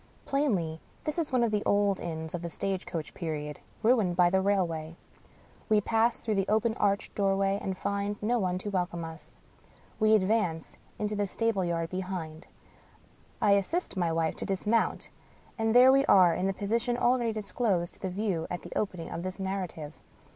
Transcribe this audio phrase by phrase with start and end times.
[0.25, 4.31] Plainly, this is one of the old inns of the stage coach period, ruined by
[4.31, 4.95] the rail way.
[5.69, 9.35] We pass through the open arched doorway, and find no one to welcome us.
[9.99, 12.47] We advance into the stable yard behind;
[13.39, 15.11] I assist my wife to dismount—
[15.59, 19.21] and there we are in the position already disclosed to view at the opening of
[19.21, 19.93] this narrative.